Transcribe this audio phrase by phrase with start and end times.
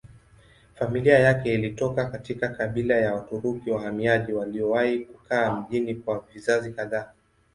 [0.73, 7.09] Familia yake ilitoka katika kabila ya Waturuki wahamiaji waliowahi kukaa mjini kwa vizazi kadhaa.